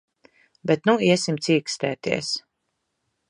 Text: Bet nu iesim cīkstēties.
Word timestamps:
Bet 0.71 0.89
nu 0.89 0.95
iesim 1.09 1.37
cīkstēties. 1.49 2.35